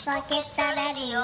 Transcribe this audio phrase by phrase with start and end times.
[0.00, 0.36] チポケットレ
[0.94, 1.20] ディオ。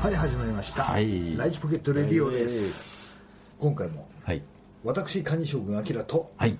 [0.00, 1.36] はい始まりました、はい。
[1.36, 3.20] ライチポケットレディオです、
[3.58, 4.40] 今回もはい。
[4.84, 6.56] 私カニ将軍アキラとはい。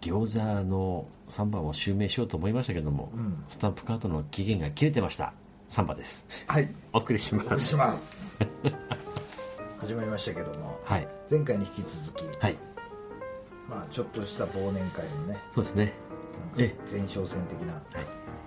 [0.00, 3.12] 餃子のサンバを襲名しようと思いましたけども、
[3.46, 5.32] スタンプカードの期限が切れてました。
[5.68, 6.26] サンバです。
[6.48, 6.68] はい。
[6.92, 7.46] お送りします。
[7.46, 8.40] お願いします
[9.80, 11.08] 始まりましたけども、はい。
[11.30, 12.56] 前回に引き続き、はい。
[13.68, 15.92] まあちょっとした忘年会のねそうですね。
[16.58, 17.82] え前哨戦的なはい。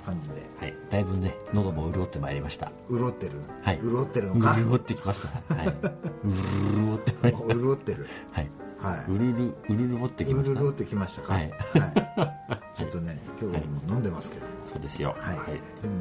[0.05, 0.35] 感じで。
[0.59, 0.73] はい。
[0.89, 2.71] だいぶね喉も潤ってまいりました。
[2.89, 3.79] 潤ってる、はい。
[3.81, 4.55] 潤ってるのか？
[4.55, 5.55] 潤ってきました。
[5.55, 5.65] はい。
[6.23, 8.07] 潤ってまいりまし 潤ってる。
[8.33, 8.49] たはい。
[8.79, 10.59] はうるるうるるってきました。
[10.59, 11.33] 潤ってきましたか？
[11.33, 11.49] はい。
[11.51, 12.75] はい。
[12.77, 15.15] ちょっとね今日はもう飲んでますけども、そうですよ。
[15.19, 15.51] はい、前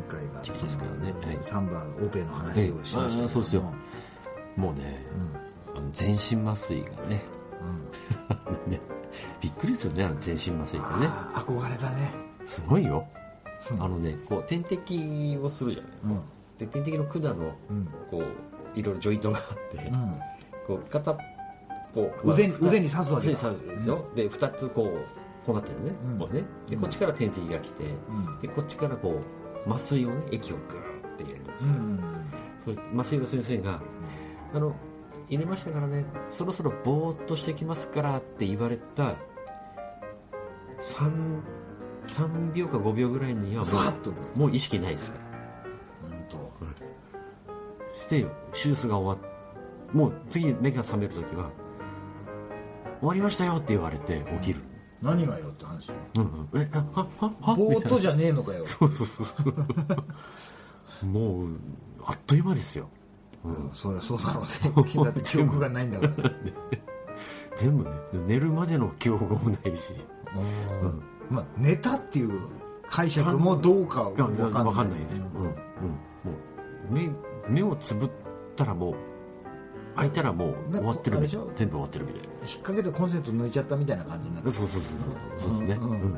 [0.09, 1.15] 回がそうですからね。
[1.27, 1.39] はい。
[1.43, 3.73] サンバオペの話をしましたけどそうですよ
[4.56, 5.05] もうね、
[5.74, 7.23] あの全身麻酔がね,、
[8.66, 8.81] ね。
[9.41, 12.11] びっくりするねあの全身麻酔ってね憧れだね。
[12.44, 13.06] すごいよ。
[13.70, 13.83] うん。
[13.83, 15.92] あのねこう点滴をするじゃない。
[16.05, 16.20] うん。
[16.59, 17.31] で点滴の管の
[17.70, 17.89] うん。
[18.11, 20.20] こういろいろジョイントがあって、うん。
[20.66, 21.14] こう片
[21.94, 23.33] こう腕腕に刺すわけだ。
[23.33, 26.19] 腕に刺すんですよ、で2つこうこうなってるね,、うん。
[26.19, 26.44] こうね。
[26.69, 28.41] でこっちから点滴が来て、うん。
[28.41, 29.20] でこっちからこ
[29.66, 31.69] う麻酔をね液をグーって入れるんです。
[31.69, 32.00] よ、うん。
[32.64, 33.81] そう麻酔の先生が
[34.55, 34.75] 「あの
[35.28, 39.17] 入れましたからねそろそろぼーっとしてきますから」って言われた
[40.81, 41.41] 3,
[42.06, 43.70] 3秒か5秒ぐらいにはも
[44.36, 45.25] うもう意識ないですから。
[46.03, 46.27] 本
[47.94, 49.31] してよ手術が終わっ
[49.94, 51.50] もう次目が覚める時は
[53.00, 54.61] 「終わりましたよ」って言われて起きる。
[55.03, 55.91] 当何がよって話？
[56.16, 56.61] うんうん。
[56.61, 57.55] えあははは？
[57.55, 58.64] ぼーっとじゃねえのかよ。
[61.03, 61.09] な。
[61.09, 61.48] もう
[62.05, 62.89] あっという間ですよ
[63.45, 65.05] うんそりゃそうだろうね。
[65.05, 66.31] だって記憶がないんだから。
[67.57, 67.91] 全部ね
[68.27, 69.93] 寝るまでの記憶もないし
[70.34, 71.03] うん。
[71.31, 72.41] まあ寝たっていう
[72.89, 74.33] 解釈もどうかわかん。
[74.33, 74.91] ないん。
[74.91, 75.43] ないですよ、うん。
[75.43, 75.55] うん、も
[76.91, 77.11] う目
[77.49, 78.11] 目をつぶっ
[78.56, 78.94] たらもう
[79.97, 84.99] 開いたらもう終わってるみたい全部終わってるみたい引っ掛けてコンセント抜いちゃったみたいな感じになってなそうそうそう
[85.41, 85.91] そうそうですねうん。
[85.91, 85.93] ん。
[85.93, 85.99] うん。
[85.99, 86.11] ん。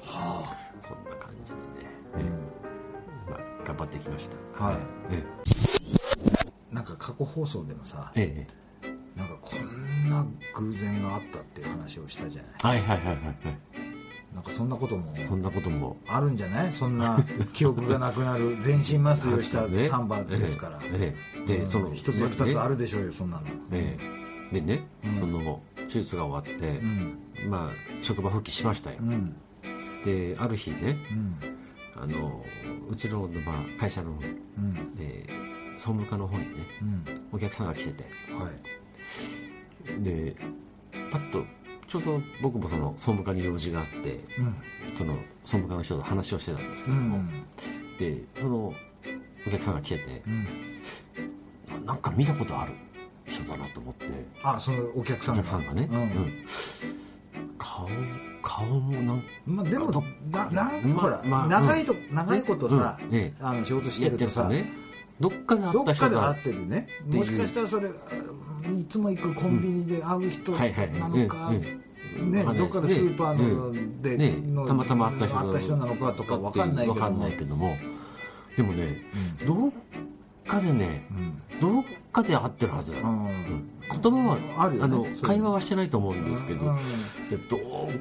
[0.00, 1.04] はそん。
[1.04, 2.47] な感じでね、ねまあ、
[3.68, 4.64] 頑張ってきました。
[4.64, 4.76] はい。
[5.10, 5.22] え
[6.72, 10.24] あなんか過去放送でもさええなんかこんな
[10.54, 12.52] 偶然があったっていう話をしたじゃない？
[12.62, 13.36] えはいはいはいはいはい。
[14.34, 15.96] なんかそんなこともそんなことも。
[16.06, 16.72] あるんじゃない？
[16.72, 17.18] そんな
[17.52, 19.86] 記憶がなくなる 全身麻酔をしたね。
[19.86, 21.58] サンバですから、ええええ。
[21.60, 23.46] でその一つや二つあるるでしょうよそんなの。
[23.72, 23.96] え
[24.52, 24.54] え。
[24.54, 25.16] でね、うん。
[25.18, 27.18] その手術が終わってう、ん。
[27.48, 29.34] まあ職場復帰しましたよ、うん。
[30.04, 31.57] である日ねうん
[32.00, 32.44] あの
[32.88, 34.94] うちの、まあ、会社のうん。
[34.94, 35.24] で
[35.76, 37.04] 総務課の方にねうん。
[37.32, 38.04] お客さんが来てて。
[38.32, 38.50] は
[40.00, 40.02] い。
[40.02, 40.36] で
[41.10, 41.44] パッと
[41.86, 44.20] ちょうど僕もその総務課に用事があって
[44.96, 45.14] その
[45.44, 47.44] 総務課の人と話をしてたんですけども、うん
[47.98, 48.72] でその
[49.46, 50.44] お客さんが来ててうん。
[51.86, 52.72] ななんか見たことある
[53.26, 54.06] 人だなと思って。
[54.42, 55.42] あそのお客さおんが。
[55.42, 56.00] 客さんがね、うん。
[56.00, 56.44] うん
[57.58, 57.88] 顔
[58.42, 63.14] 顔もなんまあ、でもどななんまほら、まあ長いと長いことさ、うん。
[63.14, 63.40] ええ。
[63.40, 64.72] あの仕事してるとさ、ね
[65.20, 66.88] どっかで会どった人だっかで会ってるね。
[67.04, 67.16] ていう。
[67.18, 71.78] もしかしたらそれいつも行くコンビニで会う人はいはいなのか、え
[72.16, 76.12] えね、わかんないどっかでスーパーので、ねのたまたま会った人なのか。
[76.12, 77.76] とかわかんないけどかんないけども。
[78.56, 79.02] でもね、
[79.46, 79.72] どっ
[80.48, 81.60] かでねうん。
[81.60, 82.92] どっかで会ってるはず。
[82.92, 83.26] だ、うん。
[83.26, 84.96] うん言葉はあるよね。
[84.96, 86.76] のそういう会話はしてないと思うんですけど、うん。
[87.30, 87.58] でど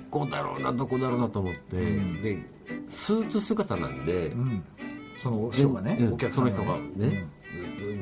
[0.10, 2.22] こだろうなどこだろうなと思って、うん。
[2.22, 2.44] で
[2.90, 4.64] スーツ姿なんで、うん。
[5.18, 7.26] その人がね、うんお客さんが、その人がね、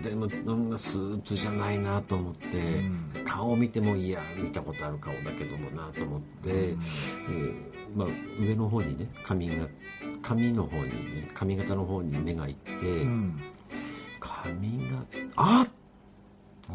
[0.04, 2.48] でもなんかスーツじゃないなと思って、
[2.82, 3.26] ん。
[3.26, 7.58] 顔見てもいや見たことある顔だけどもなと思って、えー
[7.96, 8.08] まあ、
[8.40, 9.68] 上の方にね髪が
[10.22, 12.72] 髪の方にね髪型の方に目がいって、
[14.46, 15.70] うんうん髪があっ！
[16.70, 16.74] う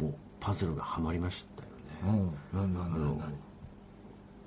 [0.00, 2.58] んもうパズルがはまりましたよね、うん。
[2.60, 3.34] なんなんなんなん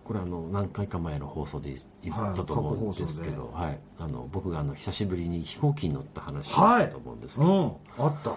[0.04, 6.84] これあの何回か前の放送で言ったと思うんですけど、はいあの僕があの久しぶりに飛行機に乗った話をはい。
[6.84, 8.06] したと思うんですけど、うん。
[8.06, 8.36] あった。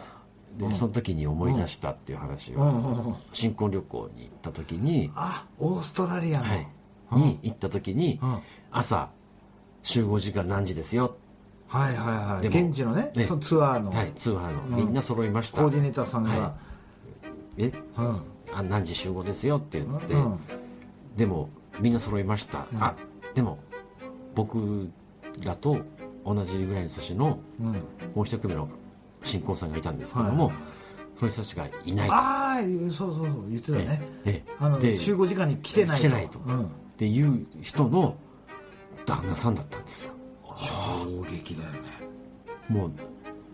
[0.56, 2.66] でその時に思い出したっていう話を、う
[3.10, 3.14] ん。
[3.34, 6.66] 新婚旅行に行った時に、あオーストラリアの、はい、
[7.12, 8.38] に行った時に、うん。
[8.70, 9.10] 朝
[9.82, 11.17] 集合時間何時ですよ、
[11.68, 12.46] はいはいはい。
[12.46, 14.86] 現地のねねそのツアーの、はい、ツアーの、うん。
[14.86, 15.62] みんな揃いました。
[15.62, 16.54] コーディネーターさんが、は
[17.58, 17.72] え？
[17.98, 18.20] うん。
[18.52, 20.40] あ何時集合ですよって言って、うん。
[21.16, 22.82] でもみんな揃いました、うん。
[22.82, 22.94] あ
[23.34, 23.58] でも
[24.34, 24.90] 僕
[25.44, 25.78] らと
[26.24, 27.66] 同じぐらいの年のうん。
[28.14, 28.68] もう一組の
[29.22, 30.54] 新婚さんがいたんですけども、はい
[31.18, 32.14] その人たちがいないと。
[32.14, 32.56] ああ
[32.92, 34.00] そうそうそう言ってたね。
[34.24, 34.52] ええ。
[34.60, 35.98] あので集合時間に来てないと。
[35.98, 36.64] 来てないと、うん。
[36.64, 36.66] っ
[36.96, 38.16] ていう人の
[39.04, 40.12] 旦那さんだったんですよ
[40.58, 41.78] 衝撃だよね。
[42.68, 42.92] もう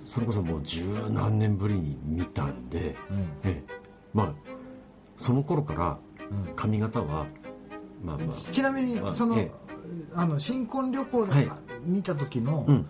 [0.06, 3.18] それこそもう十何年ぶりに見たんで、うん。
[3.44, 3.74] ええ。
[4.12, 4.32] まあ
[5.16, 5.98] その頃から
[6.56, 7.26] 髪型は、
[8.02, 8.36] まあまあ。
[8.52, 9.52] ちなみにあそのええ。
[10.14, 11.50] あの新婚旅行ではい。
[11.84, 12.86] 見た時のうん。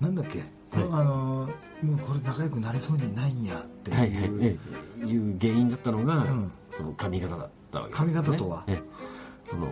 [0.00, 0.42] なんだっけ？
[0.72, 1.48] あの
[1.82, 4.10] もうこれ仲良くなれそうにないんやってはいはい。
[4.10, 4.56] いうえ
[5.02, 5.04] え。
[5.06, 6.52] いう原因だったのが、ん。
[6.70, 8.64] その髪型だったわけです、ね、髪型とは？
[8.66, 8.82] ええ。
[9.44, 9.68] その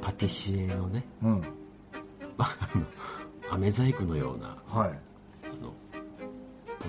[0.00, 1.42] パティシエのねうん
[3.50, 4.90] 飴細工のようなはい。
[4.90, 5.74] あの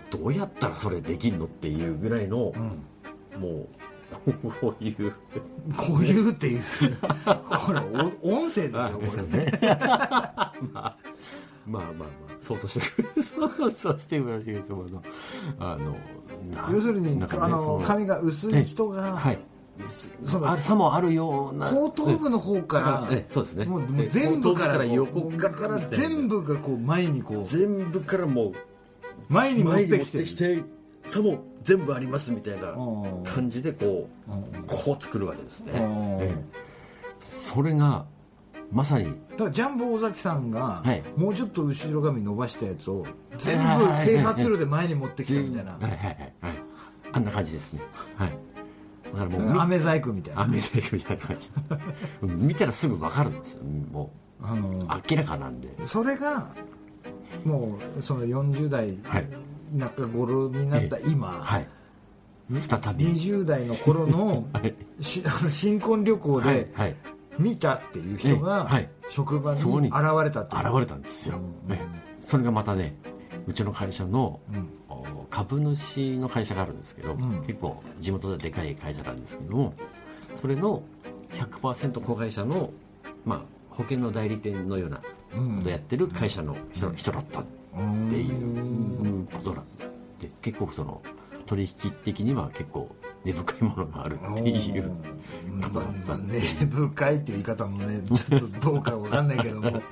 [0.09, 3.41] どうやったらそれできんのっていうぐらいの、うん。
[3.41, 3.67] も
[4.25, 5.11] うこういう。
[5.77, 6.61] こういうっていう。
[7.25, 7.79] これ
[8.21, 9.59] お音声ですよこれね。
[10.73, 10.95] まあ
[11.65, 12.09] まあまあまあ
[12.41, 15.03] そうとしてくれそうそうしてくれるその
[15.59, 15.95] あの
[16.51, 19.39] な要するにねあの髪が薄い人がはい
[20.25, 21.69] そのあるさもあるような。
[21.71, 23.65] 後頭部の方からええそうですね。
[23.65, 28.53] もう全部から横から全部がこう前にこう全部からもう
[29.29, 30.63] 前に持っててきてきて
[31.05, 33.23] さも全部ありますみたいなうん。
[33.23, 34.63] 感じでこううん。
[34.67, 36.43] こう作るわけですね。
[37.19, 38.05] それが
[38.71, 41.03] まさにだからジャンボ尾崎さんがはい。
[41.15, 43.05] もうちょっと後ろ髪伸ばしたやつを
[43.37, 45.71] 全部整髪路で前に持ってきたみたいな。
[45.73, 46.53] はいはいはいはい。
[47.11, 47.81] あんな感じですね。
[48.15, 48.37] はい
[49.13, 50.41] だからもうみ飴細工みたいな。
[50.41, 51.51] アメ細工みたいな感じ。
[52.21, 54.11] う ん見たらすぐ分かるんですよも
[54.41, 54.73] あのう
[55.09, 55.69] 明らかなんで。
[55.83, 56.47] それが
[57.43, 59.27] もうその40代はい。
[59.73, 61.67] 中頃になった今、はい。
[62.51, 63.07] 再び。
[63.07, 64.75] 20代の頃の はい。
[64.99, 66.95] しあの 新婚旅行はいではい。
[67.37, 68.89] 見たっていう人ええがはい。
[69.09, 70.69] 職場に現れたっていう。
[70.71, 71.81] 現れたんですよ、うんね
[72.19, 72.95] それがまたね
[73.47, 74.39] うちの会社の、
[75.29, 77.43] 株主の会社があるんですけど、ん。
[77.45, 79.73] 結構地元ででかい会社なんですけども
[80.35, 80.83] それの
[81.33, 82.71] 100%子会社の、
[83.25, 85.03] まあ、保険の代理店のようなこ
[85.63, 87.43] とをやってる会社の人,、人だったっ
[88.09, 89.65] ていうことなん
[90.19, 91.01] で結構その
[91.45, 92.93] 取引的には結構
[93.23, 94.91] 根深いものがあるっていう
[95.51, 95.61] うん。
[95.61, 99.81] 方だったんで、根深いっていう言い方もねちょっとどうかわかんないけども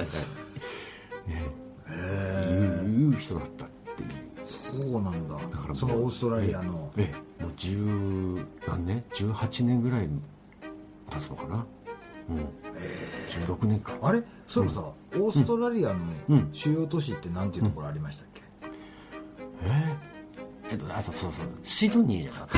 [3.12, 4.10] いう人だったっていう。
[4.46, 5.36] そうなんだ。
[5.36, 6.92] だからそのオーストラリアの。
[6.98, 7.78] ええもう十
[8.68, 10.10] 何年18年ぐらい
[11.10, 11.66] 経つのかな。
[12.30, 12.40] うん、
[13.46, 13.94] 16年か。
[14.02, 14.24] あれ？
[14.48, 16.00] そういえばさオーストラリアの
[16.30, 16.50] うん。
[16.52, 18.42] 主要都市ってなんていうところありましたっけ？
[19.66, 19.98] え
[20.70, 20.72] え。
[20.72, 21.46] えっとあそうそうそう。
[21.64, 22.50] シドニーじゃなかっ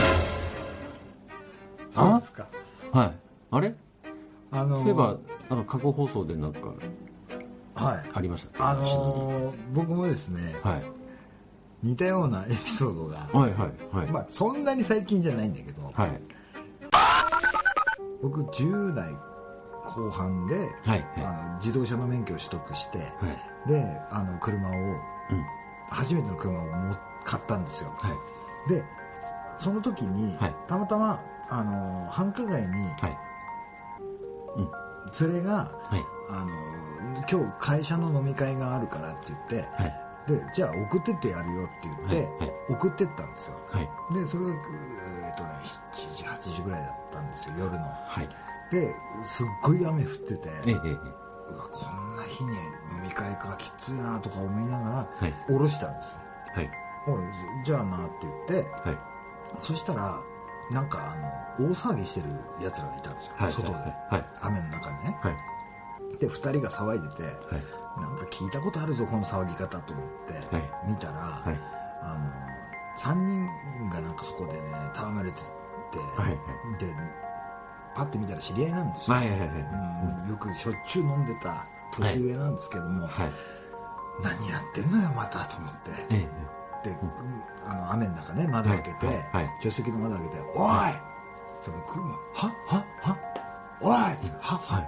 [1.92, 2.48] そうですか。
[2.92, 3.14] たはい。
[3.52, 3.76] あれ？
[4.52, 5.18] あのそういえば
[5.50, 6.78] なんか過去放送でなんかはい
[7.88, 8.52] ありました。
[8.52, 10.84] ねあシドニのー僕もですねーはい。
[11.82, 16.22] 似たようなエピソードがはいはいはい、まあそんなに最近じゃないんだけどはい。
[18.22, 19.14] 僕10代
[19.86, 23.06] 後半ではいあの自動車の免許を取得しては
[23.66, 23.70] い。
[23.70, 25.00] であの車をうん。
[25.90, 27.92] 初めての車をも買ったんですよ。
[27.98, 28.10] は
[28.68, 28.70] い。
[28.70, 28.84] で
[29.58, 30.56] その時に、はい。
[30.68, 32.68] たまたまあの繁華街に
[33.00, 33.18] はい。
[35.22, 36.52] 連れがはいあの
[37.30, 40.10] 今日会社の飲み会があるからって言ってはい。
[40.28, 42.52] でじゃあ送ってってやるよって言って、はいはい。
[42.70, 43.60] 送ってったんですよ。
[43.72, 43.90] はい。
[44.14, 47.80] でそれがえっ、とね7時8時ぐらいだったんですよ夜の。
[47.80, 48.30] はい。
[48.72, 48.94] で
[49.24, 55.34] すっごい雨降っててえうわこんな日に飲み会かきついなとか思いながらはい。
[55.50, 56.22] 降ろしたんですよ。
[56.54, 56.70] はい。
[57.66, 58.98] じゃあなって言ってはい。
[59.58, 60.22] そしたら
[60.70, 61.16] なんか
[61.58, 62.28] あの大騒ぎしてる
[62.64, 64.24] やつらがいたんですよ、はい外で、はい。
[64.42, 65.18] 雨の中でね。
[65.22, 65.59] はい
[66.20, 67.34] で2人が騒いでてはい。
[68.00, 70.70] なんか聞いたことあるぞこの騒ぎ方と思って、はい。
[70.88, 71.60] 見たら、はい。
[72.02, 72.50] あの
[72.98, 74.60] 3人がなんかそこでね
[74.94, 75.44] 戯れてて、
[76.16, 76.38] はい
[76.80, 76.94] で
[77.96, 79.50] パッて見たら知り合いなんですよ、はいはいはい
[80.24, 83.32] うんよくしょっちゅう飲んでた年上なんですけども、はい。
[84.22, 85.92] 何やってんのよまたと思って。
[86.12, 86.28] え
[86.84, 86.96] えで、
[87.66, 89.16] あの雨の中ね窓開けて、はい。
[89.16, 89.26] はい。
[89.34, 89.46] はい。
[89.60, 90.70] 助手席の窓開けて「おい!」
[91.62, 92.18] その車は？
[92.68, 92.86] は？
[93.02, 93.18] は？
[93.82, 94.14] おい!」は？
[94.40, 94.80] は、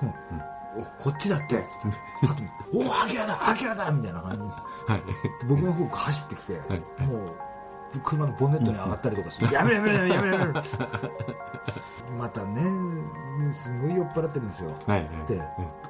[0.00, 0.55] もうお
[0.98, 4.38] こっちだって」つってパッと見て「おおアキラだアキラだ!」みたいな感じ。
[4.38, 5.02] ではい。
[5.48, 6.56] 僕の方走ってきて、い
[7.02, 10.62] もう車のボンネットに上がったりとかして「やめろやめろやめろやめろやめろ」
[12.18, 12.62] またね
[13.52, 14.70] すごい酔っ払ってるんですよ。
[14.86, 15.08] はいはい。
[15.28, 15.42] で、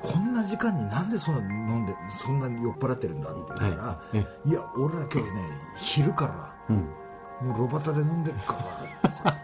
[0.03, 5.43] こんな時間になんでその飲んでそんなに酔っ払ってるんだって言ったら、はいい、や俺ら今日ね
[5.77, 6.77] 昼からうん。
[7.49, 8.57] もうロバタで飲んでるか
[9.25, 9.37] ら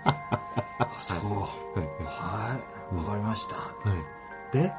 [0.78, 1.18] あそう。
[1.18, 1.88] はい。
[2.04, 3.62] はいわかりました、は
[4.52, 4.56] い。
[4.56, 4.72] で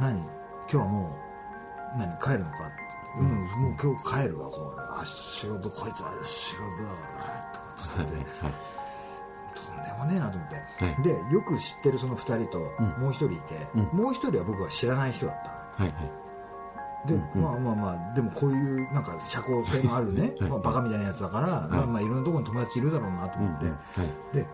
[0.00, 0.18] 何？
[0.20, 0.28] 今
[0.68, 1.10] 日はも
[1.94, 2.18] う何？
[2.18, 2.66] 帰るのか？
[2.66, 2.84] って
[3.18, 3.28] うん。
[3.62, 4.82] もう今日帰るわこれ。
[5.00, 6.90] あ仕事こいつは仕事だ
[7.24, 8.54] からとかって言って、はい。
[9.54, 11.02] とんでもねえなと思って、はい。
[11.02, 12.86] でよく知ってるその2人とうん。
[13.02, 13.82] もう1人いて、うん。
[13.98, 15.42] もう1人は僕は知らない人だっ
[15.76, 17.08] たはいはい。
[17.08, 17.42] で、うんうん。
[17.42, 23.76] まあまあまあでもこういうなんか社交性のあるね、 はいまあ、バカみたいなやつだから、まあまあいろんなところに友達いるだろうなと思って、うんうん。
[23.76, 24.36] はい。
[24.36, 24.46] で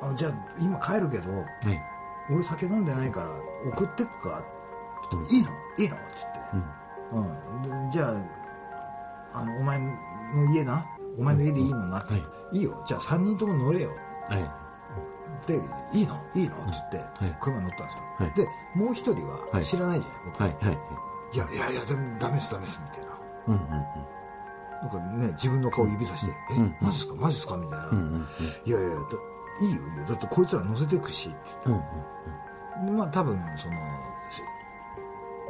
[0.00, 1.46] あじゃあ今帰るけどはい。
[2.30, 3.30] 俺酒飲んでないから
[3.72, 4.57] 送ってくか、うん
[5.30, 5.50] いいの？
[5.78, 5.96] いいの？
[5.96, 6.04] って
[7.12, 8.08] うん言って、うん、でじゃ
[9.34, 10.86] ああのお前の家な？
[11.18, 11.98] お前の家でいいのな？
[11.98, 12.20] って、、は
[12.52, 12.58] い。
[12.58, 12.82] いよ。
[12.86, 13.90] じゃあ3人とも乗れよ。
[14.28, 14.50] はい。
[15.46, 15.54] で
[15.92, 16.22] いいの？
[16.34, 16.56] いいの？
[16.56, 17.36] って言って、はい。
[17.40, 18.32] 車に乗ったんですよ、はい。
[18.34, 19.64] でもう一人ははい。
[19.64, 20.56] 知らないじゃない、僕、はい。
[20.60, 20.78] はい。
[21.34, 21.38] い。
[21.38, 23.18] やいやいやでもダメですダメですみたいな。
[23.48, 23.84] うんうん
[24.80, 26.66] なんかね自分の顔指さして「うん。
[26.66, 26.76] え？
[26.80, 27.14] マジっすか？
[27.16, 28.26] マジっすか?」みたいな「うんうんうん。
[28.64, 28.94] いやいやだ
[29.60, 30.04] いいよいいよ。
[30.06, 31.38] だってこいつら乗せてくし」って。
[31.66, 31.76] うんう
[32.92, 33.74] んまあ多分その
[34.30, 34.40] し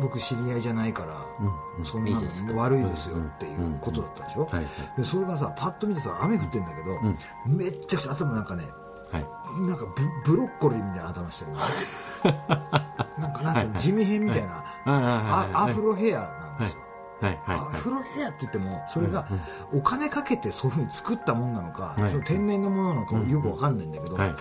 [0.00, 1.84] 僕知り合いじゃないから、うんうん。
[1.84, 4.64] そんなの悪いですよっていうことだったでしょ、はいはい。
[4.96, 7.00] でそれがさパッと見てさ雨降ってんだけど、
[7.46, 8.64] めっちゃくちゃ頭なんかね
[9.10, 9.26] はい。
[9.66, 9.86] なんか
[10.24, 11.58] ブブロッコリーみたいな頭してるの。
[13.18, 16.78] なんかなんていうの地味編みたいな、アフロヘアなんですよ、
[17.20, 17.40] はい。
[17.44, 17.56] はい。
[17.56, 19.26] アフロヘアって言ってもそれが
[19.72, 22.10] お金かけてそういうふうに作ったもんなのか、はい。
[22.10, 24.34] その天然のものなのかよくわかんないんだけど、はい。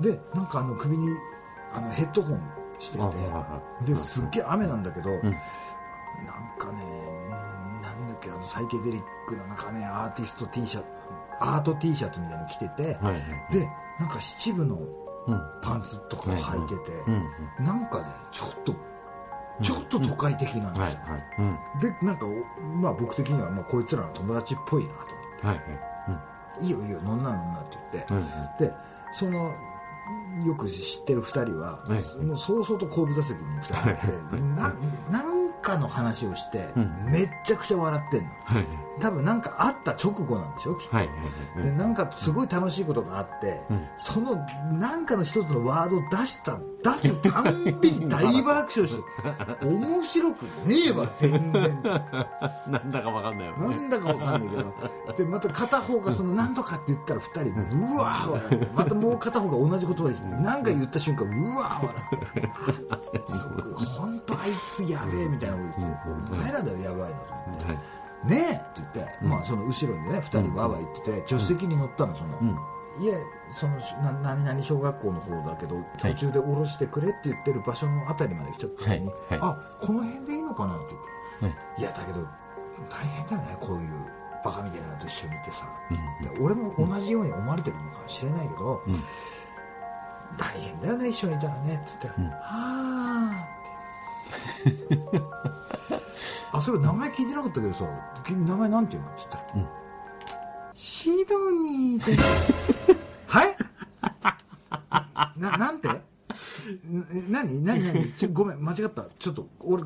[0.00, 1.08] でなんかあの首に
[1.72, 2.40] あのヘッドホン
[2.78, 3.92] してて。
[3.92, 5.12] ですっげえ雨なんだけど、ん。
[5.12, 5.34] なん
[6.58, 6.82] かね
[7.82, 10.86] なんだっけあのサイケデリックななんかねアーティスト T シャツ
[11.40, 13.18] アート T シャツみたいなの着てて、はいは
[13.50, 13.52] い。
[13.52, 13.68] で
[14.00, 15.40] なんか七分のうん。
[15.62, 18.74] パンツとか履いてて、うんなんかねちょっと
[19.60, 21.00] ちょっと都会的なんですよ、
[21.80, 25.46] でなんかおまあ僕的にはまあこいつらの友達っぽいなと思って。
[25.46, 25.98] はいはい
[26.64, 28.24] 「いいよいいよ飲んな飲んな」って言って、うんうん。
[28.58, 28.74] で
[29.12, 29.54] その
[30.46, 32.24] よく知ってる2人は、はい。
[32.24, 34.06] もう早々と後部座席に2人がいて
[35.10, 35.37] ななん
[35.68, 37.10] かの話をして、うん。
[37.12, 38.28] めっちゃくちゃ笑ってんの。
[38.44, 38.66] はい。
[39.00, 40.74] 多分なんかあった直後なんでしょ？
[40.74, 41.16] きっと、はいはい
[41.60, 43.86] はいでなんかすごい楽しいことがあって、うん。
[43.96, 44.34] その
[44.72, 49.02] なんかの一つのワードを出した出すたんびに大爆笑して
[49.66, 51.82] 面白くねえわ全然。
[52.68, 54.74] なんだかわかんないよなねんだかわかんないけど。
[55.16, 61.94] でまた片方がその何とかって言ったら2人うわー笑ってまたもう片方が同じ言葉です何か言った瞬間うわー笑
[62.96, 63.22] って
[63.98, 65.56] 本当あいつやべえみたいな
[66.30, 67.98] お前らだよやばいのと思って。
[68.24, 72.36] ねえって言って、まあその後ろにね2人わわ言ってて助手席に乗ったのその、
[72.98, 73.22] いえ
[73.52, 80.94] そのな何々小学校の方だけど途中で降ろしてくれって言ってる場所のあたりまで来ちゃった時に、はいはいあこの辺でいいのかなって
[81.40, 82.26] 言って、はいい、やだけど
[82.90, 83.88] 大変だよねこういう
[84.44, 89.02] バカみたいなのと一緒にいてさ、うん俺も同じように思われてるのかもしれないけど、うん
[90.36, 93.47] 大変だよね一緒にいたらねって言ったら「うんはあ」
[96.52, 97.84] あそれ名前聞いてなかったけどさ
[98.24, 99.68] 君名前なんていうのって言ったら、うん。
[100.72, 102.14] シドニーで。
[102.14, 102.20] す
[103.26, 103.56] はい？
[105.38, 105.88] ななんて？
[107.28, 107.62] 何？
[107.64, 107.92] 何？
[107.92, 108.12] 何？
[108.12, 109.06] ちょごめん間違った。
[109.18, 109.82] ちょっと俺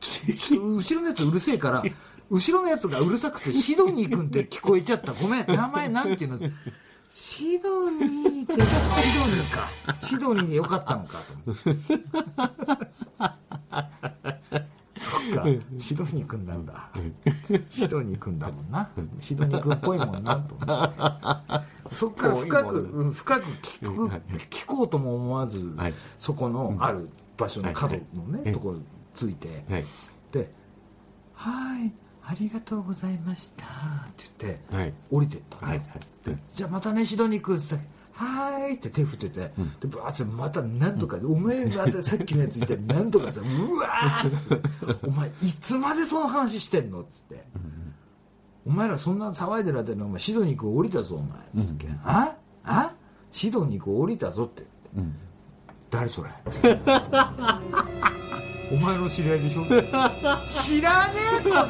[0.00, 1.82] ちょっと後ろのやつうるせえから
[2.30, 5.12] 後ろのやつがうるさくてシドニー君って聞こえちゃった。
[5.12, 5.46] ごめん。
[5.46, 6.38] 名前なんていうの
[7.08, 9.68] シドニーってシドニーか。
[10.02, 11.70] シドニーでよかったのかと思って
[14.96, 15.44] そっか。
[15.78, 16.90] シドニー君なんだ
[17.68, 18.88] シドニー君だもんな。
[19.20, 20.92] シドニー君っぽいもんなと思っ
[21.90, 21.94] て。
[21.94, 24.08] そっから深く、うん深く聞く
[24.48, 25.94] 聞こうとも思わず、はい。
[26.18, 28.52] そこのある場所の角のね、はい。
[28.52, 29.84] ところについて、はい。
[30.32, 30.52] で
[31.34, 31.92] 「はい
[32.26, 33.68] ありがとうございました」っ
[34.16, 34.94] て言って、はい。
[35.10, 35.58] 降りてった
[36.50, 37.76] じゃあまたねシドニー君って
[38.16, 39.52] はーいって手振ってて、で
[39.88, 43.44] バーッてまたなんとかで、お前またさっきのやつして なんとかさう
[43.78, 44.68] わーっつって
[45.06, 47.44] 「お前いつまでその話してんの?」っつって、
[48.64, 52.36] お前らそんな騒いでる間にお前シドニー君降りたぞお前」つって、あ？
[52.64, 52.92] あ？
[53.32, 54.64] シドニー君降りたぞ」って。
[54.96, 55.14] うん。
[55.90, 56.30] 誰それ？
[58.72, 59.64] お前の知り合いでしょ？
[60.48, 61.50] 知らねえと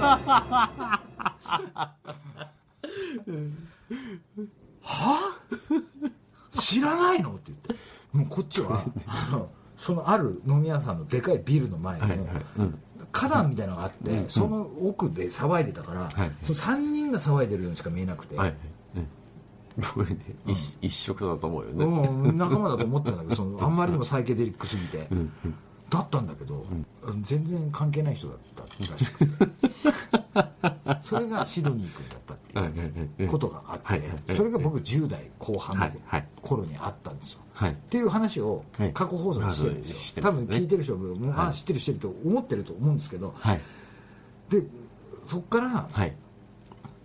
[4.82, 5.40] は？
[6.58, 7.30] 知らないの？
[7.30, 7.74] って言って。
[8.12, 12.28] もうこっちはあのそのある飲み屋さんのでかいビルの前の、はいはい。
[12.58, 12.78] うん。
[13.12, 18.56] 花壇みたいなのがあって、その奥で騒いでたから、はいその3人が騒いでるようにしか見えなくて、はいはい。
[18.96, 19.84] うん。
[19.84, 21.84] これね一一色だと思うよね。
[21.84, 25.32] うん、仲間だと思ってたんだけど そのあんまりにもサイケデリックすぎて、うん。
[25.90, 26.66] だったんだけど、
[27.22, 29.46] 全然関係ない人だったらしくて
[31.00, 35.90] それがシドニー君だったってはいうことがあって、それが僕10代後半の
[36.42, 37.72] 頃にあったんですよ、はい。
[37.72, 38.92] っていう話をはい。
[38.92, 41.54] 過去放送でしてるんですよ、多分聞いてる人も、あはい。
[41.54, 43.60] 知ってる人いると思ってると思うんですけどはい。
[44.50, 44.62] で
[45.24, 46.14] そっからはい。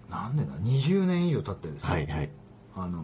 [0.10, 2.30] なんでだ20年以上経ってですね、はいはい。
[2.76, 3.04] あのー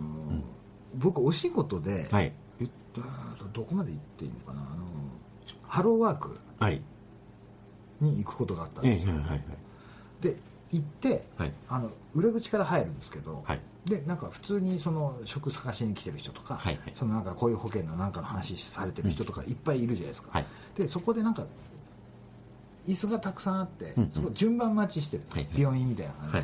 [0.98, 2.32] 僕お仕事で、はい。
[2.60, 4.76] 言ったどこまで行っていいのかな、あのー
[5.68, 6.82] ハローワークはい。
[8.02, 9.44] に行くことがあったんええですよ、はいはい
[10.26, 10.36] で
[10.72, 11.54] 行って、はい。
[11.70, 13.62] あの裏口から入るんですけど、はい。
[13.86, 16.92] でなんか普通にその職探しに来てる人とか、はいはい。
[16.94, 20.46] そのなんか雇用保険のなんかの話されてる人とかいっぱいいるじゃないですか、はい。
[20.76, 21.46] でそこでなんか
[22.88, 24.04] 椅子がたくさんあって、うん。
[24.04, 25.24] うんそこ順番待ちしてる、
[25.56, 26.44] 病院みたいなはい感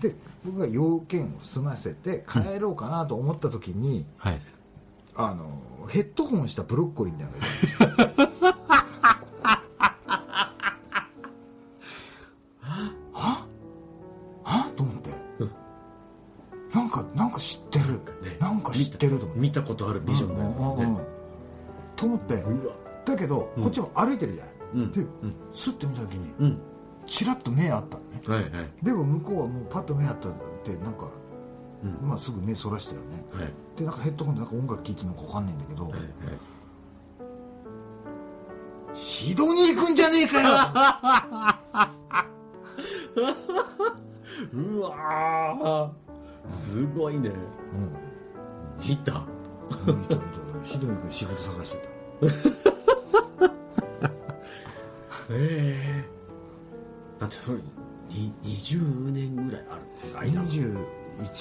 [0.00, 0.14] じで、で
[0.44, 4.40] 僕が要件を済ませて帰ろうかなと思った時に、はい。
[5.14, 8.27] あのヘッドホンしたブロッコリーみたいなのが
[19.38, 21.00] 見たことあるビジョンだよね
[21.96, 22.44] と思って。
[23.04, 24.92] だけど、こっちも歩いてるじゃない、うん。
[24.92, 25.06] で、
[25.52, 26.58] スッて見た時にうん。
[27.06, 28.20] チラッと目あったのね。
[28.26, 28.70] はいはい。
[28.82, 31.10] でも向こうはもうパッと目あったってなんか、
[31.82, 32.08] うん。
[32.08, 33.24] まあ、すぐ目そらしたよね。
[33.32, 33.52] はい。
[33.76, 36.02] でなんかヘッドホンでなんか音楽聴いてるのか分かんないんだけど、はいはい。
[38.92, 40.48] シドニー行くんじゃねえかよ。
[44.52, 46.50] うわー。
[46.50, 47.30] すごいね。
[47.30, 47.32] う
[48.04, 48.07] ん
[48.78, 49.22] 知った？
[49.86, 50.24] うんいたいた。
[50.64, 51.88] シドニー君仕事探してた。
[55.30, 56.08] ええ。
[57.20, 57.58] だってそれ
[58.10, 59.82] に20年ぐらいある
[60.30, 60.76] 間21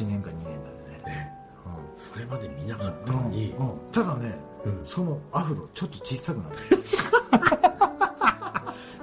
[0.08, 0.62] 年か2年だよね。
[1.06, 1.32] ね。
[1.65, 3.50] うそれまで見なかったのに。
[3.50, 3.72] んうん。
[3.91, 4.82] ただね、うん。
[4.84, 6.58] そのアフロちょっと小さくなって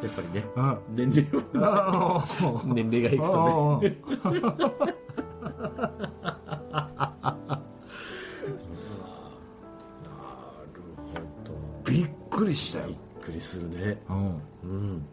[0.07, 0.45] やっぱりね。
[0.57, 0.79] うん。
[0.91, 1.43] 年齢を。
[1.65, 2.25] あ
[2.67, 3.97] 年齢がいくとね
[12.39, 12.89] くりしたよ。
[12.89, 13.99] びっ、くりするね。
[14.09, 14.17] うん、
[14.65, 15.07] うん。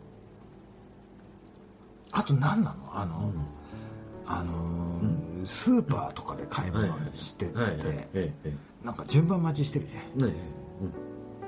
[2.11, 2.75] あと何なの？
[2.93, 3.31] あの、
[4.25, 7.77] あのースーパーとかで買い物してて、はいはい。
[8.13, 10.29] ええなんか順番待ちしてるじゃん。
[10.29, 10.35] ええね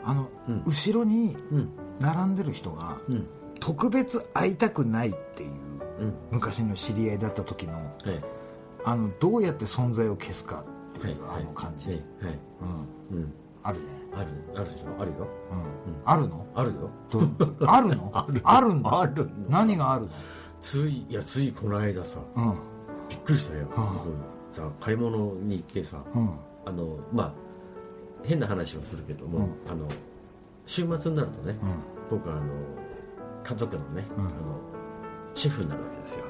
[0.05, 0.63] あの、うん。
[0.65, 1.69] 後ろにえうん。
[1.99, 3.27] 並んでる人がうん。
[3.59, 5.51] 特別会いたくないっていう
[5.99, 6.13] うん。
[6.31, 7.83] 昔の知り合いだった時のはい
[8.85, 10.65] あのどうやって存在を消すか
[10.97, 12.39] っていう、はいあの感じ、はいはい。
[13.11, 13.33] うん、うん。
[13.63, 15.01] あるね、あるあるでしょ？
[15.01, 15.27] あるよ。
[15.51, 16.01] うん。
[16.05, 16.45] あるの？
[16.55, 16.89] あるよ。
[17.11, 17.21] ど
[17.67, 18.11] あるの？
[18.13, 18.41] ある。
[18.43, 18.99] あるんだ。
[18.99, 19.31] あるの。
[19.49, 20.07] 何がある
[20.59, 22.55] ついいやついこの間さの
[23.09, 26.01] びっくりしたよ、うさ買い物に行ってさ
[26.65, 27.33] あのまあ
[28.23, 29.71] 変な話をするけども、うん。
[29.71, 29.87] あの
[30.65, 32.17] 週末になるとねうん。
[32.17, 32.45] 僕はあの
[33.43, 34.25] 家族のね、うん。
[34.25, 34.31] あの
[35.33, 36.25] シェフになるわけですよ。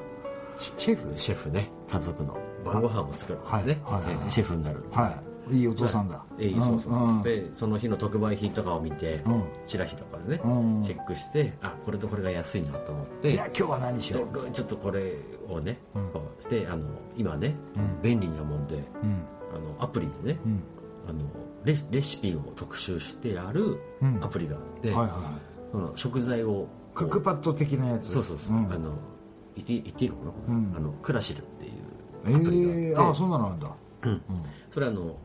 [0.56, 1.12] シシェフ？
[1.16, 2.36] シェフね家族の。
[2.64, 4.02] 晩ご飯を作るんですね、はい。
[4.02, 4.04] はい。
[4.06, 4.16] はい。
[4.16, 4.82] はいえシェフになる。
[4.90, 9.44] はいいいお父さんだ、ええそうそうそう、んでその日の特売品とかを見て、うん。
[9.66, 10.82] チラシとかでね、うん。
[10.82, 14.44] チェックしてあこれとこれが安いなと思ってじゃあ今日は何しよう？
[14.44, 15.16] でちょっとこれ
[15.48, 16.10] をね、うん。
[16.10, 18.02] こうしてあの今ね、うん。
[18.02, 18.82] 便利なもんでうん。
[19.54, 20.62] あのアプリでね、うん。
[21.08, 21.20] あの
[21.64, 24.24] レレシピを特集してあるうん。
[24.24, 25.10] アプリがあって、はいはい
[25.72, 28.12] その食材をクックパッド的なやつ。
[28.12, 28.72] そうそうそう、ん。
[28.72, 28.92] あの
[29.56, 30.74] 言って言っていいのかな、うん。
[30.76, 31.72] あのクラシルっていう
[32.28, 33.70] えアプリがあって、えああそんなのあるんだ、
[34.04, 34.10] うん。
[34.10, 34.22] うん。
[34.70, 35.16] それはあの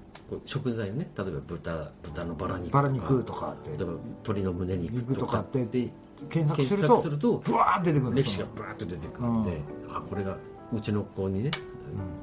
[0.45, 5.91] 食材ね例えば豚豚のバラ肉バラ肉とかって例えば鶏の胸肉肉とかってで
[6.29, 10.37] 検索する検と索するとブワーって出てくるの歴史そのがブワーッと出てくるんで、あこれが
[10.71, 11.51] うちの子にね、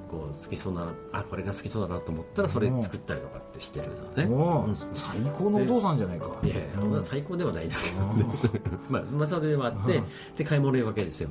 [0.08, 6.38] こう好きそうなあこれが好きそうだなと思ったらそれ作ったりとかってしてるのね、おお最高のお父さんじゃないか。
[6.42, 6.64] いやいや、
[7.02, 10.02] 最高ではないんだけど、 まあ、まあそれはあって、
[10.36, 11.30] で買い物行くわけですよ。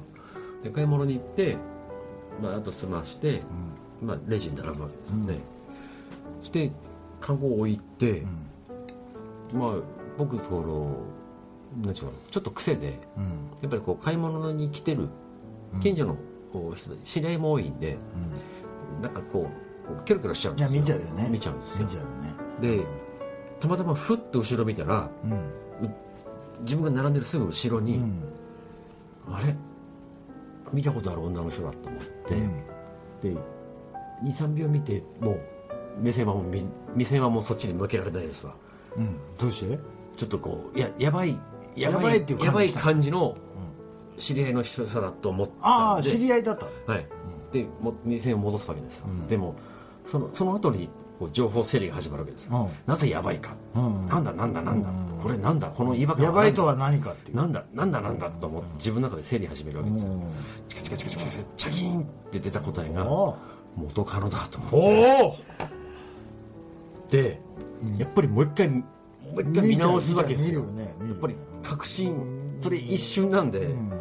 [0.64, 1.58] で買い物に行って、
[2.42, 3.44] まあ、あと済まして、
[4.02, 5.55] まあ、レジに並ぶわけですよね、そ
[6.45, 6.71] して
[7.19, 8.23] カゴを置いて、
[9.53, 9.73] まあ
[10.17, 10.95] 僕その
[11.84, 13.23] なんていうのちょっと癖でうん。
[13.62, 15.10] やっぱりこう買い物に来てる
[15.81, 16.15] 近所の
[16.53, 17.97] こう人知り合いも多いんで、
[19.01, 19.49] なんかこ
[19.84, 20.81] うこうキョロキョロしちゃうんですよ。
[20.81, 21.29] 見ちゃうよね。
[21.29, 21.88] 見ちゃうんですよ。
[21.88, 21.95] ね。
[22.62, 22.86] で
[23.60, 25.39] たまたまふっと後ろ見たらうん。
[26.62, 28.23] 自分が並んでるすぐ後ろに、うん。
[29.29, 29.55] あれ？
[30.71, 32.01] 見たことある女の人だと思っ
[33.21, 33.36] て、で
[34.23, 35.41] 23秒見てもう
[35.99, 38.53] 目線はもうみ目線はもうそっちに向けられないですわ。
[38.97, 39.17] うん。
[39.38, 39.79] どうして？
[40.17, 41.38] ちょっとこういややばい
[41.75, 43.38] やばいやばいっていう感じやばいした感じの
[44.17, 46.67] 知り合いの人だと思ったああ知り合いだった。
[46.91, 47.05] はい、
[47.51, 49.27] でも目線を戻すわけですよ、うん。
[49.27, 49.55] でも
[50.05, 50.88] そのその後に
[51.19, 52.69] こう情報整理が始まるわけですよ、うん。
[52.86, 54.05] なぜやばいか、うん。
[54.05, 55.19] なんだなんだなんだ、うん。
[55.21, 57.38] これなんだこの言い訳はやばいとは何かっていう。
[57.38, 60.21] なんだなんだなんだと思って自分の中で整理始めるわけですよ、うん。
[60.69, 63.38] チカチカチカチカチカチャキーンって出た答えがお
[63.75, 65.38] 元カノだと思っおおて
[67.98, 68.84] やっぱりもう一回も
[69.38, 70.63] う一回見直すわけですよ。
[70.63, 70.96] ねね。
[71.08, 72.15] やっぱり確信
[72.60, 73.91] それ一瞬なんで、うん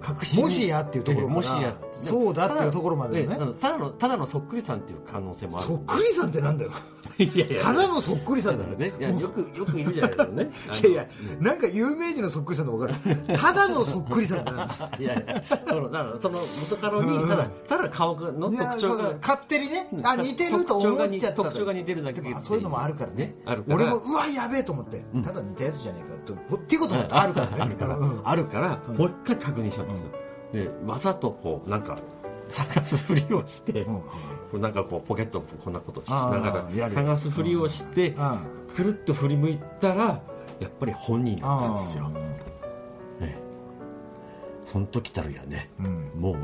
[0.00, 1.28] 確信もしやっていうところ。
[1.28, 1.76] もしや。
[1.92, 5.66] そうだっていうところまでのねただのただのそっくりさんっていう可能性もある。
[5.66, 6.70] そっくりさんってなんだよ。
[7.18, 8.92] いやいやただのそっくりさんだよね。
[9.20, 10.82] よくよくいるじゃないですかね。
[10.82, 11.06] いやいや
[11.40, 12.94] なんか有名人のそっくりさんで分かる。
[13.38, 14.88] ただのそっくりさんってなんだよ。
[14.98, 19.88] いやいやそのだからその元カノにただただ顔の特徴が勝手にね。
[20.02, 23.36] あ似てると思っちゃった特徴が似てるだけでもそういうのもあるからね。
[23.68, 25.04] 俺もうわやべえと思って。
[25.22, 27.56] ただ似たやつじゃねえかとっていうこともあるからね。
[27.60, 28.20] あるから、うん。
[28.24, 30.08] あるから、もう一回確認したんですよ、
[30.52, 31.98] でわざとこうなんか
[32.48, 33.82] 探すふりをして、
[34.52, 34.72] うんなん。
[34.72, 38.38] かこうポケットをこんなことしながら探すふりをして、うん。
[38.74, 40.20] くるっと振り向いたら
[40.60, 42.10] やっぱり本人だったんですよ、
[43.20, 43.38] ええ。
[44.64, 46.12] その時たるやね、うん。
[46.20, 46.36] もう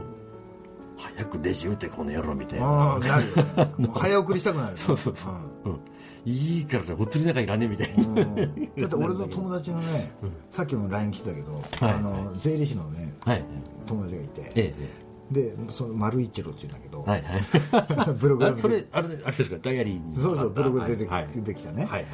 [1.03, 2.99] 早くレジ打てこの野郎みたいな。
[2.99, 5.33] な 早送りしたくなるそうそうそう、
[5.65, 5.81] うん。
[6.25, 8.15] いいからじゃあ映りながらいらねえみたいな、うん。
[8.17, 10.13] だって俺の友達のね
[10.51, 11.63] さっきも LINE 来たけどはい。
[11.95, 13.45] あの税理士のねはい。
[13.87, 14.41] 友達がいて。
[14.43, 18.15] えええでその丸一郎っていうんだけどえはいはい。
[18.19, 19.59] ブログそれあれあれですか？
[19.63, 20.17] ダイアリーに。
[20.17, 22.11] そうそうブログで出て,、はい出てきたね、はいはい。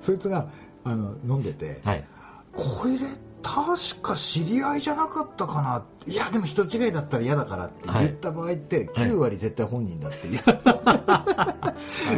[0.00, 0.48] そいつが
[0.82, 2.04] あの飲んでて、はい。
[2.52, 2.98] これ
[3.46, 5.84] 確か知り合いじゃなかったかな。
[6.04, 10.40] いやでも人違いだったら嫌だからって言った場合って9割絶対本人だっていう、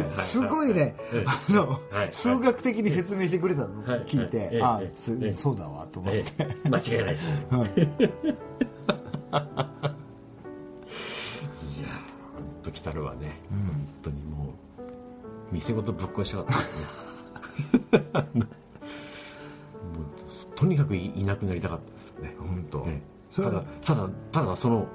[0.09, 0.95] すごいね、
[1.27, 2.07] あの、はい。
[2.11, 3.67] 数学的に説明してくれたの
[4.05, 4.89] 聞いて、はいあ
[5.35, 6.69] そうだわと思って、ええ。
[6.69, 7.27] 間違いないです。
[7.27, 7.47] ねいや
[12.33, 13.59] 本当来たるわね、本
[14.01, 14.81] 当にもう
[15.51, 16.53] 店ごとぶっ壊したかった。
[16.53, 17.19] です
[18.33, 18.47] ね
[20.59, 23.01] とにかくいいなくなりたかったですよね、本当、ええ。
[23.29, 23.53] それは。
[23.53, 24.87] ただただただその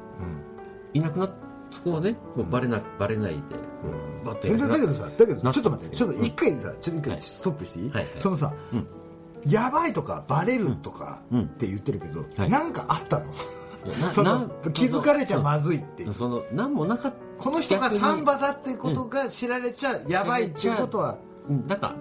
[0.93, 1.31] いなくなっ
[1.71, 3.47] そこはねこうバレなバレないでこ
[4.23, 7.21] うバッといなくなだだけどさだけどなちょっと待ってちょっとうん一回さちょっと一回はい。
[7.23, 8.13] ストップしていい、はいはい。
[8.19, 8.87] そのさ、うん。
[9.51, 11.43] やばいとかバレるとかうん。
[11.43, 12.51] って言ってるけど、はい。
[12.51, 13.25] なんかあったの？
[13.25, 16.03] いやなそのな気づかれちゃまずいって。
[16.03, 17.19] いう、その何もなかった。
[17.43, 21.19] この人がサンバだってことが知られちゃやばいっていうことは。
[21.49, 21.95] うんなんか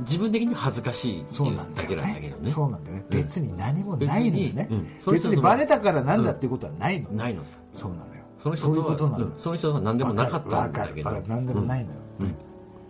[0.00, 2.50] 自分的に恥ずかしいそうなんだよなんだけどね。
[2.50, 3.06] そうなんだよね。
[3.10, 4.68] 別に何もないのよね。
[4.70, 7.58] 別に別にバレたからなんだっていうことはないのないのさ。
[7.72, 8.22] そうなのよ。
[8.38, 11.10] その人そういうとはその人は何でもなかったんだけど。
[11.26, 12.34] 何でもないのようん。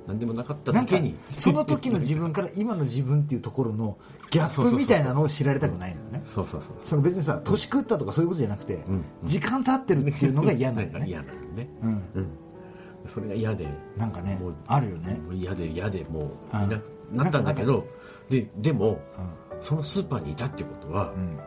[0.07, 1.16] 何でもなかっただけに。
[1.37, 3.97] その時の自分から 今の自分っていうところの
[4.31, 6.21] ギャップみたいなのを知られたくないのよね。
[6.25, 9.05] そうそうそうその別にさ年食ったとかそういうことじゃなくてん。
[9.25, 11.07] 時間経ってるっていうのが嫌なのよ ね。
[11.09, 11.69] 嫌なのね。
[11.83, 11.90] うん。
[11.90, 12.29] うん。
[13.07, 15.21] それが嫌でなんかねあるよね。
[15.33, 16.64] 嫌で嫌でもううん。
[16.64, 17.85] いなくなったんだけど
[18.29, 19.01] ででも
[19.61, 21.38] そのスーパーにいたってことはうん。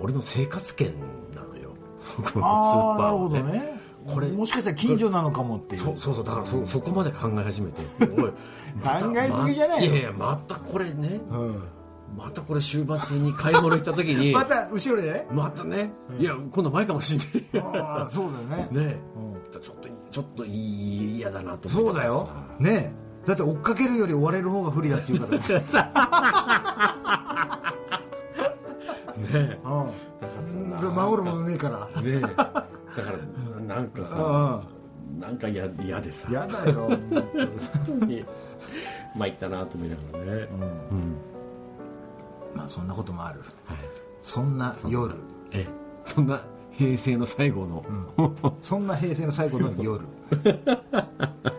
[0.00, 0.92] 俺の生活圏
[1.34, 1.70] なのよ。
[2.00, 3.40] そこのスーパーはね。
[3.40, 3.80] どね。
[4.06, 5.80] これもしかしたら近所なのかもっていう。
[5.80, 7.80] そうそうそうだからそそこまで考え始めて。
[8.82, 11.20] また考えすぎじゃないいやいやまたこれね。
[11.30, 11.62] うん。
[12.16, 14.32] またこれ週末に買い物行った時に。
[14.34, 15.12] また後ろで？
[15.12, 15.92] ねまたね。
[16.18, 17.18] いや今度前かもし
[17.52, 17.72] れない。
[17.72, 18.68] ああそうだよね。
[18.70, 18.98] ね。
[19.16, 19.60] うん。
[19.60, 22.28] ちょっとちょっと嫌だなと思そうだよ。
[22.58, 22.94] ね。
[22.94, 25.44] えだって追っかけるより追われる方が不利だって言うからね。
[29.32, 29.68] ねう
[30.88, 30.94] ん。
[30.94, 32.02] 守るものねえから。
[32.02, 32.62] ねだか
[32.96, 34.62] らなんかさあ
[35.18, 36.26] なんか嫌嫌でさ。
[36.30, 36.88] あやだよ。
[36.88, 38.24] 本当に。
[39.16, 40.32] 参ったなと思いながらね。
[40.32, 40.60] うん。
[40.60, 41.16] うん。
[42.54, 43.40] まあそんなこともある。
[43.40, 43.78] はい。
[44.22, 45.14] そんな夜。
[45.52, 45.68] ええ。
[46.04, 47.84] そんな平成の最後の。
[48.60, 50.04] そんな平成の最後の夜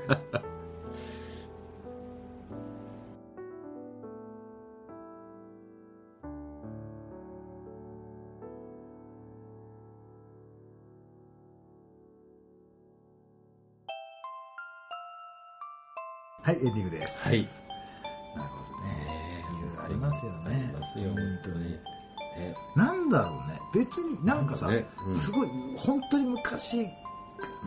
[24.55, 25.15] かさ、ねうん。
[25.15, 26.89] すごい本当に昔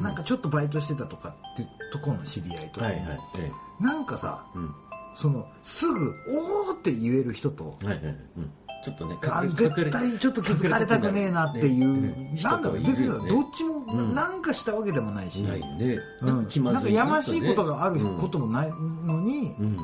[0.01, 3.03] なんかちょっとバイトしてたとかっていうところの知り合いとか、はいはい
[3.38, 4.74] えなんかさえうん。
[5.14, 6.14] そのすぐ
[6.70, 8.16] 「おー」って言える人とはいはいはい。
[8.38, 8.53] うん。
[8.85, 9.16] ちょっとね
[9.55, 14.14] 絶対ちょっと気づかれたくねえなっていう、ねねなんだろう別にどっちもうん。
[14.14, 15.44] なんかしたわけでもないし、
[16.22, 16.46] うん。
[16.46, 18.18] 気まずいなんかやましいことがあるうん。
[18.18, 19.77] こともないのに、うん。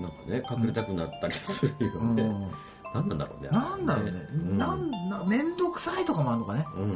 [0.00, 2.16] なんかね隠れたくなったりするようん。
[2.16, 2.50] ね
[2.94, 4.58] なんなんだろうねなんだろうね、うん。
[4.58, 6.64] なんな面倒くさいとかもあるのかね。
[6.76, 6.86] うんう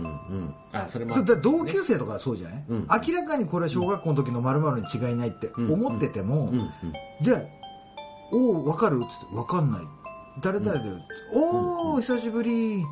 [0.44, 0.54] ん。
[0.72, 2.86] あそれもそれだ同級生とかそうじゃない、うん。
[3.06, 6.72] 明らかにこれは小学校の時の〇〇に違いないって思ってても、うんうん。
[7.20, 7.40] じゃあ
[8.32, 9.80] 「おお分かる?」っつって「分かんない」
[10.42, 10.98] 「誰々だよ」
[11.34, 12.82] おお久しぶり」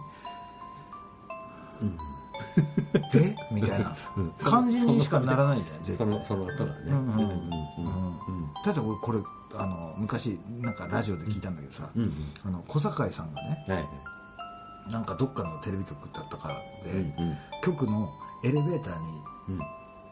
[3.12, 3.96] でみたいな。
[4.16, 4.32] うん。
[4.44, 6.06] 感じにしかならないじゃん絶対。
[6.06, 6.80] そのその後がね。
[6.88, 7.26] うんうんうんうんうん。
[7.26, 7.42] うん。
[8.64, 9.18] だって俺これ
[9.54, 12.12] あの昔なんかラジオで聞いたんだけどさ、うんうん。
[12.44, 14.92] あの小堺さんがねはいはい。
[14.92, 16.54] なんかどっかのテレビ局だったから
[16.90, 17.36] で、うんうん。
[17.62, 18.10] 局の
[18.44, 19.00] エレベーター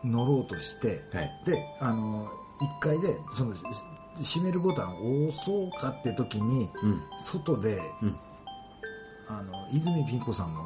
[0.07, 1.31] に乗ろうとして、はい。
[1.46, 3.62] であの1階でそのし
[4.18, 7.03] 閉めるボタンを押そうかって時に、うん。
[7.18, 8.16] 外で、うん。
[9.29, 10.61] あの泉ピン子さんの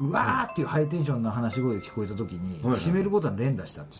[0.00, 3.96] うわーっていうハイテンションな話し声が聞こえた時に、はい閉めるボタン連打したって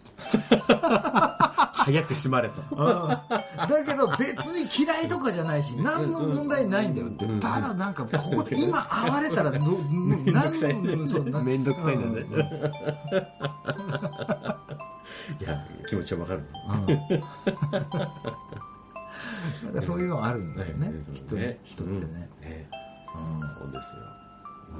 [0.50, 0.74] 言って
[1.84, 2.62] 早く閉まれと。
[2.76, 7.26] ただけど別に嫌いとかじゃないし何も問題ないんだよって。
[7.26, 7.40] うん。
[7.40, 9.58] ただなんかここで今暴れたら ど
[9.90, 12.14] めんどくさいそうなめんどくさいん。
[12.14, 12.26] だね
[15.40, 16.42] いや気持ちはわかる。
[19.64, 22.30] なんかそういうのあるんだよね、ねきっとね人ってね、
[23.60, 24.00] そうですよ。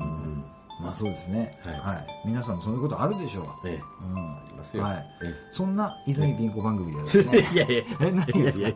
[0.00, 0.44] うん
[0.80, 2.06] まあそうですね、ははい。
[2.24, 4.16] い皆さんもそういうことあるでしょう、ねうん。
[4.16, 4.82] ありますよ。
[4.82, 4.96] はい。
[4.96, 5.04] ね
[5.52, 7.38] そんな泉ピン子番組ではですね。
[7.52, 7.84] いやいや。
[8.00, 8.68] え何ですか？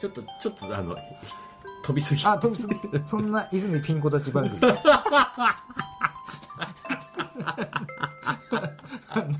[0.00, 0.96] ちょっとちょっとあの
[1.84, 2.24] 飛びすぎ。
[2.24, 2.74] あ飛びすぎ。
[3.06, 4.60] そんな泉ピン子たち番組。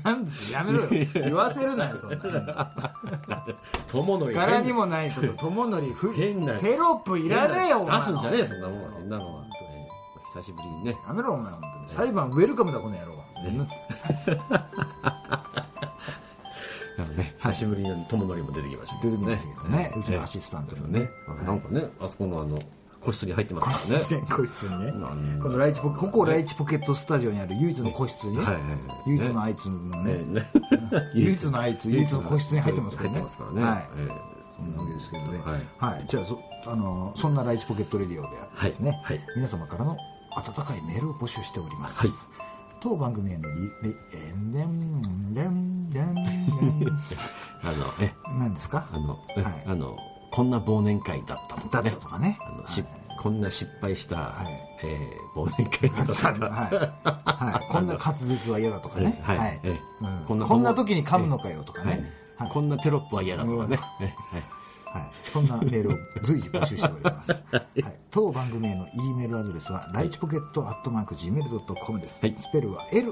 [0.03, 0.51] なんです？
[0.53, 0.89] やめろよ。
[1.13, 2.71] 言わせるなよそんな
[3.87, 6.53] 友の柄にもないこと友のりふ変な。
[6.59, 8.91] テロップいらねえよ出すんじゃねえそんなもんは。
[8.91, 9.43] そんなのは。
[9.43, 9.46] ええ
[10.33, 10.95] 久しぶりにね。
[11.07, 11.89] やめろお前本当に。
[11.89, 13.13] 裁判ウェルカムだこの野郎。
[13.37, 13.43] あ
[17.03, 19.93] のね 久しぶりに友のりも出てきました出てきましたけどね。
[19.95, 21.01] うちのアシシスタントのね。
[21.01, 21.09] ね。
[21.27, 22.59] あなんかねあそこのあの
[22.99, 24.27] 個室に入ってますからね。
[24.35, 24.91] 個室にね。
[25.41, 28.43] このライチポここライチポケットスタジオにある唯一の個室にね。
[28.43, 28.79] はいはいはい。
[29.05, 30.13] 唯一のあいつのね。
[30.13, 30.23] ね。
[30.33, 30.49] ね。
[31.13, 33.63] 唯一のあいつ唯一の個室に入ってますからね。
[33.63, 33.89] はい。
[33.97, 34.09] え
[34.57, 35.41] そんなわけですけどね。
[35.45, 35.93] はい。
[35.93, 36.05] はい。
[36.07, 38.99] じゃあそあのそんなライチポケットレディオではですね。
[39.03, 39.17] はい。
[39.17, 39.27] はい。
[39.35, 39.95] 皆様からの
[40.37, 42.05] 温かいメールを募集しております。
[42.07, 42.15] はい。
[42.79, 43.43] 当番組への
[43.83, 45.01] リリえんれん
[45.33, 46.87] れんれんれんえ
[47.63, 48.87] あのえ何ですか？
[48.93, 49.63] あのえはい。
[49.65, 49.97] あの
[50.31, 52.37] こんな忘年会だったとだったかねとかね。
[52.41, 52.83] あのし
[53.19, 54.19] こんな失敗したい。
[54.83, 56.49] えー忘年会だったとか。
[56.53, 59.37] はい、はい、こんな滑舌は嫌だとかね、はい。
[59.37, 59.59] はい。
[59.63, 59.71] え
[60.01, 60.25] えうん。
[60.27, 61.97] こんなこんな時に噛むのかよとかはい。
[61.97, 62.49] ね、はい。
[62.49, 63.79] こんなテロップは嫌だとかね。
[64.01, 64.13] えはい
[64.97, 67.65] はい、そんなメールを随時募集しております、 はい、
[68.11, 72.35] 当番組への E メールアドレスはライチポケットアットマーク Gmail.com です、はい。
[72.35, 73.11] スペルは LITCHIPOCKET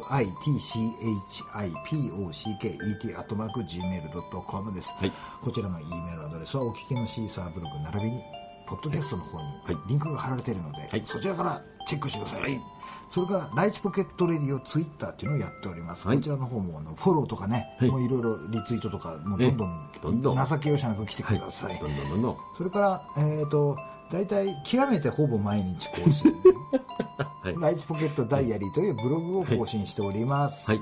[3.17, 5.11] アットマーク Gmail.com です、はい。
[5.41, 8.23] こちらの E メールアドレスはお聞きのシーサーブログ並びに
[8.67, 9.75] ポッドキャストの方にはい。
[9.89, 11.01] リンクが貼られているので、はい。
[11.03, 12.61] そちらからチェックしてください、はい。
[13.09, 16.17] それからライチポケットレディオツイッターっていうのをやっております、はい。
[16.17, 17.89] こちらの方もあのフォローとかね、はい。
[17.89, 22.37] もういろいろリツイートとかもうどんどん情け容赦なく来てください、どんどんどんどん。
[22.57, 23.77] それから、えっ、と、
[24.11, 26.31] 大体、極めてほぼ毎日更新。
[27.43, 27.55] はい。
[27.59, 30.69] ライチポケットダイアリーというブログを更新しております。
[30.69, 30.81] はい。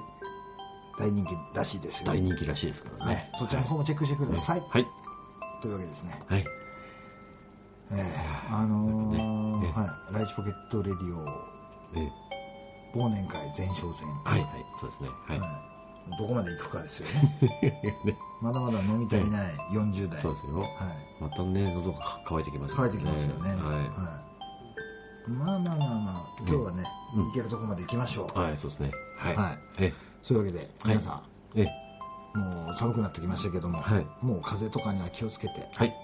[0.99, 2.07] 大人気らしいですよ。
[2.07, 3.15] 大人気らしいですからはい。
[3.15, 4.63] ねそちらの方もチェックしてください。
[4.69, 4.85] はい。
[5.61, 6.19] というわけですね。
[6.27, 6.45] はい
[7.91, 7.99] ええ。
[8.49, 9.73] あのーね。
[9.75, 11.25] えはい、ライチポケットレディオ。
[11.95, 12.11] え
[12.95, 14.07] 忘年会前哨戦。
[14.23, 14.49] はいはい。
[14.79, 15.09] そうですね。
[15.27, 15.39] はい。
[15.39, 16.17] はい。
[16.19, 17.07] どこまで行くかですよ
[17.61, 17.81] ね。
[18.05, 18.17] ね。
[18.41, 20.19] まだまだ飲み足りない40代。
[20.19, 20.59] そうですよ。
[20.59, 20.67] はい。
[21.19, 23.49] またね喉が渇いてきます乾いてきますよね。
[23.55, 25.31] ははい。
[25.31, 26.83] まあまあまあまあ、今日はね、
[27.15, 28.39] うん行けるとこまで行きましょう。
[28.39, 28.91] いはいそうですね。
[29.17, 29.35] はい。
[29.35, 29.57] はい。
[29.79, 31.21] えそういうわけで皆さん、
[31.55, 31.65] え。
[32.35, 34.05] もう寒くなってきましたけども、はい。
[34.21, 35.69] もう風邪とかには気をつけて。
[35.73, 36.02] はい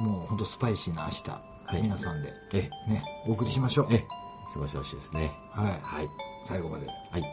[0.00, 1.82] もう本当スパイシーな明日、い。
[1.82, 4.04] 皆さんでえねお送りしましょう、え
[4.52, 5.30] 過ごしてほしいですね。
[5.52, 6.08] はい、はい。
[6.44, 7.24] 最後まではい。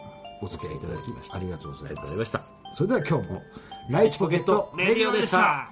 [0.42, 2.74] お付き合いいただきありがとうございありがますとうございました。
[2.74, 3.42] それでは今日も
[3.90, 5.68] ライチポケットレディオでした。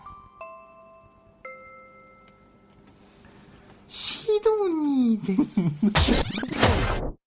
[3.87, 5.62] シドニーです